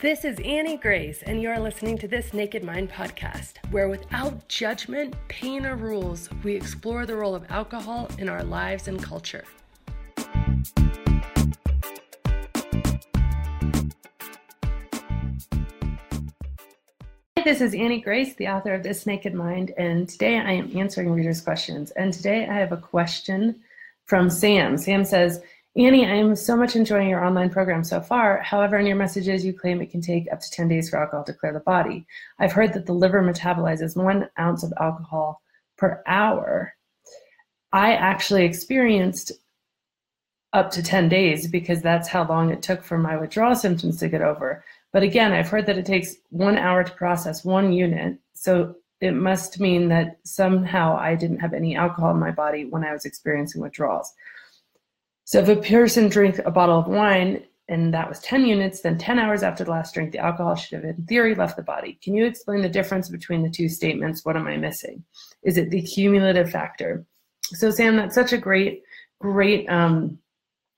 This 0.00 0.24
is 0.24 0.38
Annie 0.44 0.76
Grace, 0.76 1.24
and 1.24 1.42
you 1.42 1.50
are 1.50 1.58
listening 1.58 1.98
to 1.98 2.06
this 2.06 2.32
Naked 2.32 2.62
Mind 2.62 2.88
podcast, 2.88 3.54
where 3.72 3.88
without 3.88 4.46
judgment, 4.46 5.16
pain, 5.26 5.66
or 5.66 5.74
rules, 5.74 6.30
we 6.44 6.54
explore 6.54 7.04
the 7.04 7.16
role 7.16 7.34
of 7.34 7.50
alcohol 7.50 8.08
in 8.16 8.28
our 8.28 8.44
lives 8.44 8.86
and 8.86 9.02
culture. 9.02 9.42
Hi, 17.36 17.42
this 17.44 17.60
is 17.60 17.74
Annie 17.74 18.00
Grace, 18.00 18.36
the 18.36 18.46
author 18.46 18.74
of 18.74 18.84
This 18.84 19.04
Naked 19.04 19.34
Mind, 19.34 19.72
and 19.76 20.08
today 20.08 20.38
I 20.38 20.52
am 20.52 20.78
answering 20.78 21.10
readers' 21.10 21.40
questions. 21.40 21.90
And 21.90 22.12
today 22.12 22.46
I 22.46 22.54
have 22.54 22.70
a 22.70 22.76
question 22.76 23.56
from 24.04 24.30
Sam. 24.30 24.78
Sam 24.78 25.04
says, 25.04 25.42
Annie, 25.78 26.06
I 26.06 26.16
am 26.16 26.34
so 26.34 26.56
much 26.56 26.74
enjoying 26.74 27.08
your 27.08 27.24
online 27.24 27.50
program 27.50 27.84
so 27.84 28.00
far. 28.00 28.42
However, 28.42 28.78
in 28.78 28.86
your 28.86 28.96
messages, 28.96 29.44
you 29.44 29.52
claim 29.52 29.80
it 29.80 29.92
can 29.92 30.00
take 30.00 30.26
up 30.32 30.40
to 30.40 30.50
10 30.50 30.66
days 30.66 30.90
for 30.90 30.98
alcohol 30.98 31.22
to 31.22 31.32
clear 31.32 31.52
the 31.52 31.60
body. 31.60 32.04
I've 32.40 32.50
heard 32.50 32.72
that 32.72 32.86
the 32.86 32.92
liver 32.92 33.22
metabolizes 33.22 33.96
one 33.96 34.28
ounce 34.40 34.64
of 34.64 34.72
alcohol 34.80 35.40
per 35.76 36.02
hour. 36.04 36.74
I 37.72 37.92
actually 37.92 38.44
experienced 38.44 39.30
up 40.52 40.72
to 40.72 40.82
10 40.82 41.08
days 41.08 41.46
because 41.46 41.80
that's 41.80 42.08
how 42.08 42.26
long 42.26 42.50
it 42.50 42.60
took 42.60 42.82
for 42.82 42.98
my 42.98 43.16
withdrawal 43.16 43.54
symptoms 43.54 44.00
to 44.00 44.08
get 44.08 44.20
over. 44.20 44.64
But 44.92 45.04
again, 45.04 45.32
I've 45.32 45.48
heard 45.48 45.66
that 45.66 45.78
it 45.78 45.86
takes 45.86 46.16
one 46.30 46.58
hour 46.58 46.82
to 46.82 46.90
process 46.90 47.44
one 47.44 47.72
unit. 47.72 48.18
So 48.34 48.74
it 49.00 49.12
must 49.12 49.60
mean 49.60 49.90
that 49.90 50.18
somehow 50.24 50.96
I 50.96 51.14
didn't 51.14 51.38
have 51.38 51.54
any 51.54 51.76
alcohol 51.76 52.10
in 52.10 52.18
my 52.18 52.32
body 52.32 52.64
when 52.64 52.82
I 52.82 52.92
was 52.92 53.04
experiencing 53.04 53.62
withdrawals. 53.62 54.12
So 55.28 55.40
if 55.40 55.48
a 55.50 55.56
person 55.56 56.08
drinks 56.08 56.40
a 56.42 56.50
bottle 56.50 56.78
of 56.78 56.86
wine 56.86 57.42
and 57.68 57.92
that 57.92 58.08
was 58.08 58.18
10 58.20 58.46
units, 58.46 58.80
then 58.80 58.96
10 58.96 59.18
hours 59.18 59.42
after 59.42 59.62
the 59.62 59.70
last 59.70 59.92
drink, 59.92 60.12
the 60.12 60.20
alcohol 60.20 60.54
should 60.54 60.76
have, 60.76 60.84
in 60.86 61.04
theory, 61.04 61.34
left 61.34 61.58
the 61.58 61.62
body. 61.62 61.98
Can 62.02 62.14
you 62.14 62.24
explain 62.24 62.62
the 62.62 62.68
difference 62.70 63.10
between 63.10 63.42
the 63.42 63.50
two 63.50 63.68
statements? 63.68 64.24
What 64.24 64.38
am 64.38 64.46
I 64.46 64.56
missing? 64.56 65.04
Is 65.42 65.58
it 65.58 65.68
the 65.68 65.82
cumulative 65.82 66.50
factor? 66.50 67.04
So, 67.42 67.70
Sam, 67.70 67.94
that's 67.96 68.14
such 68.14 68.32
a 68.32 68.38
great, 68.38 68.84
great 69.20 69.68
um, 69.68 70.18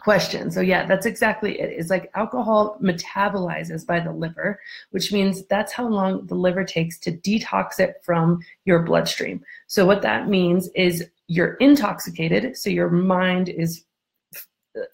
question. 0.00 0.50
So, 0.50 0.60
yeah, 0.60 0.86
that's 0.86 1.06
exactly 1.06 1.60
it. 1.60 1.74
It's 1.78 1.90
like 1.90 2.10
alcohol 2.16 2.78
metabolizes 2.82 3.86
by 3.86 4.00
the 4.00 4.10
liver, 4.10 4.58
which 4.90 5.12
means 5.12 5.46
that's 5.46 5.72
how 5.72 5.86
long 5.86 6.26
the 6.26 6.34
liver 6.34 6.64
takes 6.64 6.98
to 6.98 7.12
detox 7.12 7.78
it 7.78 8.02
from 8.02 8.40
your 8.64 8.82
bloodstream. 8.82 9.44
So, 9.68 9.86
what 9.86 10.02
that 10.02 10.28
means 10.28 10.68
is 10.74 11.08
you're 11.28 11.54
intoxicated, 11.60 12.56
so 12.56 12.70
your 12.70 12.90
mind 12.90 13.48
is 13.48 13.84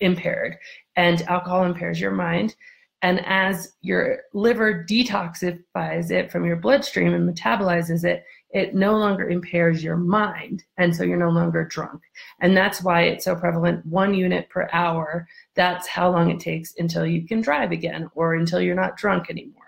impaired 0.00 0.56
and 0.96 1.22
alcohol 1.22 1.64
impairs 1.64 2.00
your 2.00 2.10
mind. 2.10 2.54
And 3.02 3.24
as 3.26 3.74
your 3.80 4.20
liver 4.34 4.84
detoxifies 4.88 6.10
it 6.10 6.32
from 6.32 6.44
your 6.44 6.56
bloodstream 6.56 7.14
and 7.14 7.28
metabolizes 7.28 8.04
it 8.04 8.24
it 8.50 8.74
no 8.74 8.96
longer 8.96 9.28
impairs 9.28 9.84
your 9.84 9.96
mind 9.96 10.64
and 10.78 10.96
so 10.96 11.04
you're 11.04 11.18
no 11.18 11.28
longer 11.28 11.64
drunk. 11.64 12.00
And 12.40 12.56
that's 12.56 12.82
why 12.82 13.02
it's 13.02 13.26
so 13.26 13.36
prevalent 13.36 13.84
one 13.84 14.14
unit 14.14 14.48
per 14.48 14.68
hour. 14.72 15.28
That's 15.54 15.86
how 15.86 16.10
long 16.10 16.30
it 16.30 16.40
takes 16.40 16.74
until 16.78 17.06
you 17.06 17.26
can 17.26 17.42
drive 17.42 17.72
again 17.72 18.08
or 18.14 18.34
until 18.34 18.60
you're 18.60 18.74
not 18.74 18.96
drunk 18.96 19.28
anymore. 19.28 19.62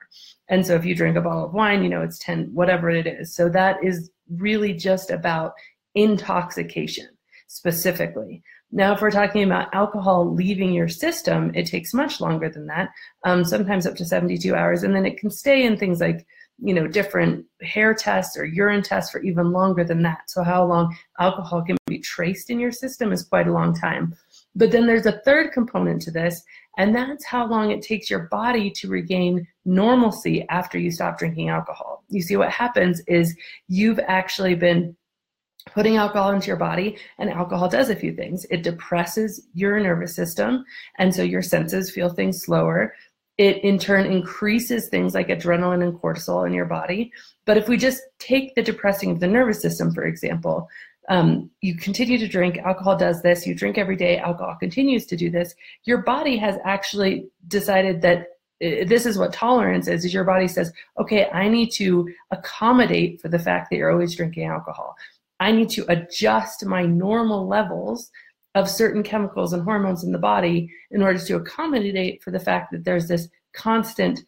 And 0.48 0.66
so 0.66 0.74
if 0.76 0.84
you 0.84 0.94
drink 0.94 1.16
a 1.16 1.20
bottle 1.20 1.44
of 1.44 1.52
wine 1.52 1.82
you 1.82 1.90
know 1.90 2.02
it's 2.02 2.18
10 2.18 2.50
whatever 2.54 2.88
it 2.90 3.06
is. 3.06 3.34
So 3.34 3.48
that 3.50 3.84
is 3.84 4.10
really 4.30 4.72
just 4.72 5.10
about 5.10 5.52
intoxication 5.94 7.08
specifically 7.48 8.42
now, 8.72 8.92
if 8.94 9.00
we're 9.00 9.10
talking 9.10 9.42
about 9.42 9.74
alcohol 9.74 10.32
leaving 10.32 10.72
your 10.72 10.88
system, 10.88 11.50
it 11.54 11.66
takes 11.66 11.92
much 11.92 12.20
longer 12.20 12.48
than 12.48 12.66
that, 12.66 12.90
um, 13.24 13.44
sometimes 13.44 13.86
up 13.86 13.96
to 13.96 14.04
72 14.04 14.54
hours. 14.54 14.84
And 14.84 14.94
then 14.94 15.04
it 15.04 15.18
can 15.18 15.30
stay 15.30 15.64
in 15.64 15.76
things 15.76 16.00
like, 16.00 16.24
you 16.62 16.72
know, 16.72 16.86
different 16.86 17.46
hair 17.62 17.94
tests 17.94 18.36
or 18.36 18.44
urine 18.44 18.82
tests 18.82 19.10
for 19.10 19.22
even 19.22 19.50
longer 19.50 19.82
than 19.82 20.02
that. 20.02 20.30
So, 20.30 20.44
how 20.44 20.64
long 20.64 20.96
alcohol 21.18 21.62
can 21.62 21.76
be 21.86 21.98
traced 21.98 22.50
in 22.50 22.60
your 22.60 22.70
system 22.70 23.12
is 23.12 23.24
quite 23.24 23.48
a 23.48 23.52
long 23.52 23.74
time. 23.74 24.14
But 24.54 24.70
then 24.70 24.86
there's 24.86 25.06
a 25.06 25.20
third 25.24 25.52
component 25.52 26.02
to 26.02 26.10
this, 26.10 26.42
and 26.78 26.94
that's 26.94 27.24
how 27.24 27.48
long 27.48 27.70
it 27.70 27.82
takes 27.82 28.10
your 28.10 28.28
body 28.30 28.70
to 28.72 28.88
regain 28.88 29.46
normalcy 29.64 30.46
after 30.48 30.78
you 30.78 30.90
stop 30.90 31.18
drinking 31.18 31.48
alcohol. 31.48 32.04
You 32.08 32.22
see, 32.22 32.36
what 32.36 32.50
happens 32.50 33.00
is 33.06 33.36
you've 33.68 34.00
actually 34.00 34.54
been 34.54 34.96
putting 35.66 35.96
alcohol 35.96 36.32
into 36.32 36.46
your 36.46 36.56
body 36.56 36.98
and 37.18 37.30
alcohol 37.30 37.68
does 37.68 37.90
a 37.90 37.96
few 37.96 38.14
things. 38.14 38.46
It 38.50 38.62
depresses 38.62 39.46
your 39.54 39.78
nervous 39.80 40.14
system 40.14 40.64
and 40.98 41.14
so 41.14 41.22
your 41.22 41.42
senses 41.42 41.90
feel 41.90 42.08
things 42.08 42.42
slower. 42.42 42.94
It 43.38 43.64
in 43.64 43.78
turn 43.78 44.06
increases 44.06 44.88
things 44.88 45.14
like 45.14 45.28
adrenaline 45.28 45.82
and 45.82 45.98
cortisol 45.98 46.46
in 46.46 46.52
your 46.52 46.66
body. 46.66 47.12
But 47.46 47.56
if 47.56 47.68
we 47.68 47.76
just 47.76 48.02
take 48.18 48.54
the 48.54 48.62
depressing 48.62 49.10
of 49.10 49.20
the 49.20 49.26
nervous 49.26 49.60
system 49.60 49.92
for 49.92 50.04
example 50.04 50.68
um, 51.10 51.50
you 51.60 51.74
continue 51.76 52.18
to 52.18 52.28
drink 52.28 52.58
alcohol 52.58 52.96
does 52.96 53.20
this 53.20 53.46
you 53.46 53.54
drink 53.54 53.76
every 53.76 53.96
day 53.96 54.18
alcohol 54.18 54.56
continues 54.58 55.04
to 55.06 55.16
do 55.16 55.30
this 55.30 55.54
your 55.84 55.98
body 55.98 56.36
has 56.36 56.56
actually 56.64 57.28
decided 57.48 58.00
that 58.02 58.20
uh, 58.62 58.84
this 58.86 59.06
is 59.06 59.18
what 59.18 59.32
tolerance 59.32 59.88
is 59.88 60.04
is 60.04 60.14
your 60.14 60.24
body 60.24 60.46
says 60.46 60.72
okay 60.98 61.28
i 61.32 61.48
need 61.48 61.70
to 61.70 62.08
accommodate 62.30 63.20
for 63.20 63.28
the 63.28 63.38
fact 63.38 63.68
that 63.70 63.76
you're 63.76 63.90
always 63.90 64.14
drinking 64.14 64.46
alcohol 64.46 64.94
I 65.40 65.52
need 65.52 65.70
to 65.70 65.86
adjust 65.88 66.64
my 66.64 66.84
normal 66.84 67.48
levels 67.48 68.10
of 68.54 68.68
certain 68.68 69.02
chemicals 69.02 69.52
and 69.52 69.62
hormones 69.62 70.04
in 70.04 70.12
the 70.12 70.18
body 70.18 70.70
in 70.90 71.02
order 71.02 71.18
to 71.18 71.36
accommodate 71.36 72.22
for 72.22 72.30
the 72.30 72.40
fact 72.40 72.72
that 72.72 72.84
there's 72.84 73.08
this 73.08 73.28
constant 73.54 74.24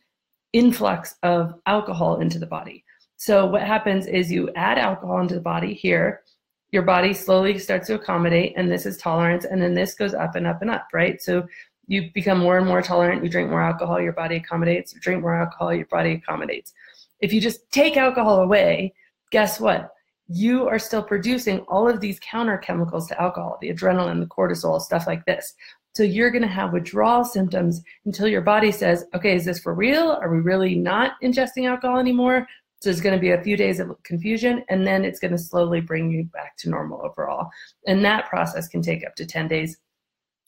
influx 0.53 1.15
of 1.23 1.55
alcohol 1.67 2.21
into 2.21 2.39
the 2.39 2.47
body. 2.47 2.85
So 3.17 3.47
what 3.47 3.63
happens 3.63 4.07
is 4.07 4.33
you 4.33 4.51
add 4.57 4.79
alcohol 4.79 5.21
into 5.21 5.35
the 5.35 5.41
body 5.41 5.75
here, 5.75 6.23
your 6.71 6.83
body 6.83 7.13
slowly 7.13 7.59
starts 7.59 7.87
to 7.89 7.95
accommodate, 7.95 8.55
and 8.57 8.71
this 8.71 8.87
is 8.87 8.97
tolerance, 8.97 9.45
and 9.45 9.61
then 9.61 9.75
this 9.75 9.95
goes 9.95 10.15
up 10.15 10.35
and 10.35 10.47
up 10.47 10.63
and 10.63 10.71
up, 10.71 10.89
right? 10.93 11.21
So 11.21 11.47
you 11.87 12.11
become 12.15 12.39
more 12.39 12.59
and 12.59 12.67
more 12.67 12.81
tolerant, 12.81 13.23
you 13.23 13.29
drink 13.29 13.51
more 13.51 13.63
alcohol, 13.63 14.01
your 14.01 14.13
body 14.13 14.37
accommodates, 14.37 14.95
you 14.95 15.01
drink 15.01 15.21
more 15.21 15.35
alcohol, 15.35 15.75
your 15.75 15.87
body 15.87 16.13
accommodates. 16.13 16.73
If 17.21 17.33
you 17.33 17.41
just 17.41 17.71
take 17.71 17.97
alcohol 17.97 18.43
away, 18.43 18.95
guess 19.31 19.61
what? 19.61 19.93
You 20.33 20.67
are 20.67 20.79
still 20.79 21.03
producing 21.03 21.61
all 21.61 21.89
of 21.89 22.01
these 22.01 22.19
counter 22.21 22.57
chemicals 22.59 23.07
to 23.09 23.21
alcohol, 23.21 23.59
the 23.61 23.73
adrenaline, 23.73 24.21
the 24.21 24.27
cortisol, 24.27 24.81
stuff 24.81 25.07
like 25.07 25.25
this. 25.27 25.55
So 25.95 26.03
you're 26.03 26.31
going 26.31 26.43
to 26.43 26.49
have 26.49 26.73
withdrawal 26.73 27.25
symptoms 27.25 27.83
until 28.07 28.27
your 28.27 28.41
body 28.41 28.73
says, 28.73 29.05
okay, 29.15 29.35
is 29.37 29.45
this 29.45 29.61
for 29.61 29.75
real? 29.75 30.19
Are 30.23 30.33
we 30.33 30.41
really 30.41 30.75
not 30.75 31.13
ingesting 31.23 31.69
alcohol 31.69 31.99
anymore? 31.99 32.47
So 32.81 32.89
there's 32.89 33.03
going 33.03 33.15
to 33.15 33.21
be 33.21 33.31
a 33.31 33.43
few 33.43 33.57
days 33.57 33.79
of 33.79 33.91
confusion, 34.03 34.65
and 34.69 34.87
then 34.87 35.05
it's 35.05 35.21
going 35.21 35.33
to 35.33 35.39
slowly 35.39 35.81
bring 35.81 36.11
you 36.11 36.25
back 36.25 36.57
to 36.59 36.71
normal 36.71 37.03
overall. 37.05 37.49
And 37.87 38.05
that 38.05 38.29
process 38.29 38.69
can 38.69 38.83
take 38.83 39.07
up 39.07 39.15
to 39.17 39.27
10 39.27 39.49
days. 39.49 39.77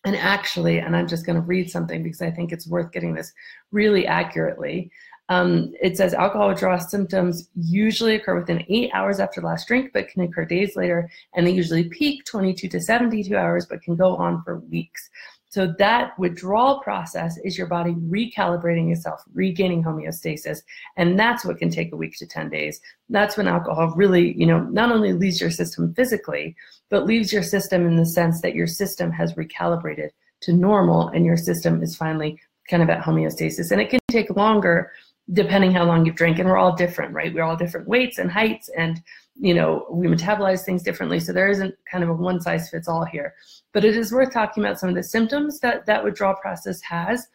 And 0.06 0.16
actually, 0.16 0.78
and 0.78 0.96
I'm 0.96 1.06
just 1.06 1.26
going 1.26 1.36
to 1.36 1.46
read 1.46 1.70
something 1.70 2.02
because 2.02 2.22
I 2.22 2.30
think 2.30 2.50
it's 2.50 2.66
worth 2.66 2.90
getting 2.90 3.14
this 3.14 3.32
really 3.70 4.06
accurately. 4.06 4.90
Um, 5.28 5.72
it 5.80 5.96
says 5.96 6.12
alcohol 6.12 6.48
withdrawal 6.48 6.78
symptoms 6.78 7.48
usually 7.54 8.14
occur 8.14 8.38
within 8.38 8.64
eight 8.68 8.90
hours 8.92 9.20
after 9.20 9.40
the 9.40 9.46
last 9.46 9.66
drink, 9.66 9.90
but 9.94 10.08
can 10.08 10.22
occur 10.22 10.44
days 10.44 10.76
later, 10.76 11.08
and 11.34 11.46
they 11.46 11.50
usually 11.50 11.88
peak 11.88 12.24
22 12.26 12.68
to 12.68 12.80
72 12.80 13.34
hours, 13.34 13.66
but 13.66 13.82
can 13.82 13.96
go 13.96 14.16
on 14.16 14.42
for 14.42 14.58
weeks. 14.58 15.08
So 15.54 15.72
that 15.78 16.18
withdrawal 16.18 16.80
process 16.80 17.38
is 17.44 17.56
your 17.56 17.68
body 17.68 17.92
recalibrating 17.92 18.90
itself, 18.90 19.22
regaining 19.34 19.84
homeostasis, 19.84 20.58
and 20.96 21.16
that's 21.16 21.44
what 21.44 21.58
can 21.58 21.70
take 21.70 21.92
a 21.92 21.96
week 21.96 22.18
to 22.18 22.26
10 22.26 22.50
days. 22.50 22.80
That's 23.08 23.36
when 23.36 23.46
alcohol 23.46 23.94
really, 23.94 24.36
you 24.36 24.46
know, 24.46 24.58
not 24.58 24.90
only 24.90 25.12
leaves 25.12 25.40
your 25.40 25.52
system 25.52 25.94
physically, 25.94 26.56
but 26.90 27.06
leaves 27.06 27.32
your 27.32 27.44
system 27.44 27.86
in 27.86 27.94
the 27.94 28.04
sense 28.04 28.40
that 28.40 28.56
your 28.56 28.66
system 28.66 29.12
has 29.12 29.34
recalibrated 29.34 30.08
to 30.40 30.52
normal 30.52 31.08
and 31.08 31.24
your 31.24 31.36
system 31.36 31.84
is 31.84 31.96
finally 31.96 32.40
kind 32.68 32.82
of 32.82 32.90
at 32.90 33.04
homeostasis. 33.04 33.70
And 33.70 33.80
it 33.80 33.90
can 33.90 34.00
take 34.10 34.30
longer 34.30 34.90
depending 35.32 35.72
how 35.72 35.84
long 35.84 36.04
you've 36.04 36.16
drank 36.16 36.38
and 36.38 36.48
we're 36.48 36.58
all 36.58 36.76
different 36.76 37.14
right? 37.14 37.32
We're 37.32 37.44
all 37.44 37.56
different 37.56 37.88
weights 37.88 38.18
and 38.18 38.30
heights 38.30 38.68
and 38.76 39.00
you 39.36 39.54
know 39.54 39.86
we 39.90 40.06
metabolize 40.06 40.64
things 40.64 40.82
differently 40.82 41.18
so 41.18 41.32
there 41.32 41.48
isn't 41.48 41.74
kind 41.90 42.04
of 42.04 42.10
a 42.10 42.14
one 42.14 42.40
size 42.40 42.68
fits 42.68 42.88
all 42.88 43.04
here. 43.04 43.34
But 43.72 43.84
it 43.84 43.96
is 43.96 44.12
worth 44.12 44.32
talking 44.32 44.62
about 44.62 44.78
some 44.78 44.88
of 44.88 44.94
the 44.94 45.02
symptoms 45.02 45.60
that 45.60 45.86
that 45.86 46.04
withdrawal 46.04 46.36
process 46.36 46.80
has. 46.82 47.26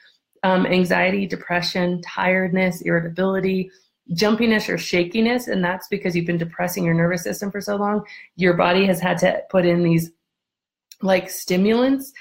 Um, 0.44 0.66
anxiety 0.66 1.28
depression 1.28 2.02
tiredness 2.02 2.82
irritability 2.82 3.70
jumpiness 4.14 4.70
or 4.70 4.78
shakiness 4.78 5.48
and 5.48 5.64
that's 5.64 5.88
because 5.90 6.16
you've 6.16 6.26
been 6.26 6.38
depressing 6.38 6.86
your 6.86 6.94
nervous 6.94 7.24
system 7.24 7.52
for 7.52 7.62
so 7.62 7.76
long. 7.76 8.06
Your 8.36 8.54
body 8.54 8.86
has 8.86 9.00
had 9.00 9.18
to 9.20 9.42
put 9.50 9.66
in 9.66 9.84
these 9.84 10.12
like 11.02 11.30
stimulants 11.30 12.14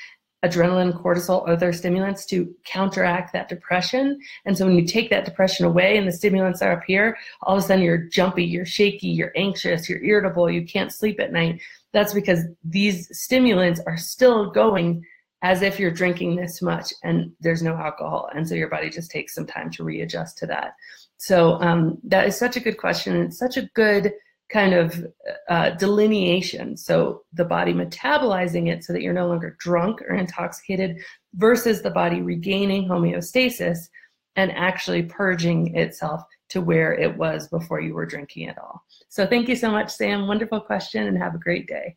adrenaline, 0.45 1.01
cortisol, 1.03 1.49
other 1.49 1.73
stimulants 1.73 2.25
to 2.27 2.55
counteract 2.65 3.33
that 3.33 3.49
depression. 3.49 4.21
And 4.45 4.57
so 4.57 4.67
when 4.67 4.77
you 4.77 4.87
take 4.87 5.11
that 5.11 5.25
depression 5.25 5.67
away 5.67 5.97
and 5.97 6.07
the 6.07 6.13
stimulants 6.13 6.63
are 6.63 6.73
up 6.73 6.85
here, 6.87 7.17
all 7.43 7.57
of 7.57 7.65
a 7.65 7.67
sudden 7.67 7.85
you're 7.85 7.99
jumpy, 7.99 8.45
you're 8.45 8.67
shaky, 8.67 9.09
you're 9.09 9.33
anxious, 9.35 9.89
you're 9.89 10.03
irritable, 10.03 10.51
you 10.51 10.65
can't 10.65 10.93
sleep 10.93 11.19
at 11.19 11.33
night. 11.33 11.61
That's 11.93 12.15
because 12.15 12.45
these 12.63 13.09
stimulants 13.19 13.81
are 13.87 13.97
still 13.97 14.51
going 14.51 15.05
as 15.43 15.63
if 15.63 15.79
you're 15.79 15.91
drinking 15.91 16.37
this 16.37 16.61
much 16.61 16.93
and 17.03 17.33
there's 17.41 17.63
no 17.63 17.75
alcohol. 17.75 18.29
And 18.35 18.49
so 18.49 18.55
your 18.55 18.69
body 18.69 18.91
just 18.91 19.11
takes 19.11 19.35
some 19.35 19.47
time 19.47 19.71
to 19.73 19.85
readjust 19.85 20.39
to 20.39 20.47
that. 20.47 20.75
So 21.17 21.61
um, 21.61 21.99
that 22.05 22.27
is 22.27 22.37
such 22.37 22.57
a 22.57 22.61
good 22.61 22.77
question. 22.77 23.17
It's 23.23 23.39
such 23.39 23.57
a 23.57 23.69
good 23.75 24.13
kind 24.51 24.75
of 24.75 25.07
uh, 25.49 25.71
delineation. 25.71 26.77
So 26.77 27.23
the 27.35 27.45
body 27.45 27.75
metabolizing 27.75 28.69
it 28.69 28.83
so 28.83 28.93
that 28.93 29.03
you're 29.03 29.13
no 29.13 29.29
longer 29.29 29.57
drunk 29.59 30.01
or 30.03 30.15
intoxicated 30.15 30.99
versus 31.35 31.83
the 31.83 31.91
body 31.91 32.23
regaining 32.23 32.89
homeostasis 32.89 33.89
and 34.37 34.53
actually 34.53 35.03
purging 35.03 35.75
itself 35.75 36.23
to 36.49 36.61
where 36.61 36.95
it 36.95 37.15
was 37.17 37.49
before 37.49 37.81
you 37.81 37.93
were 37.93 38.07
drinking 38.07 38.49
at 38.49 38.57
all. 38.59 38.83
So 39.09 39.27
thank 39.27 39.49
you 39.49 39.57
so 39.57 39.71
much, 39.71 39.91
Sam. 39.91 40.27
Wonderful 40.27 40.61
question 40.61 41.07
and 41.07 41.19
have 41.19 41.35
a 41.35 41.39
great 41.39 41.67
day. 41.67 41.97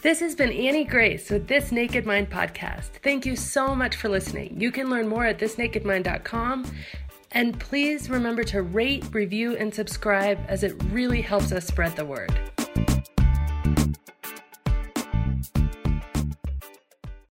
This 0.00 0.20
has 0.20 0.36
been 0.36 0.52
Annie 0.52 0.84
Grace 0.84 1.28
with 1.28 1.48
This 1.48 1.72
Naked 1.72 2.06
Mind 2.06 2.30
podcast. 2.30 2.90
Thank 3.02 3.26
you 3.26 3.34
so 3.34 3.74
much 3.74 3.96
for 3.96 4.08
listening. 4.08 4.60
You 4.60 4.70
can 4.70 4.88
learn 4.88 5.08
more 5.08 5.26
at 5.26 5.38
thisnakedmind.com. 5.38 6.70
And 7.32 7.58
please 7.60 8.08
remember 8.08 8.42
to 8.44 8.62
rate, 8.62 9.04
review, 9.12 9.56
and 9.56 9.74
subscribe 9.74 10.38
as 10.48 10.62
it 10.62 10.74
really 10.90 11.20
helps 11.20 11.52
us 11.52 11.66
spread 11.66 11.94
the 11.94 12.04
word. 12.04 12.47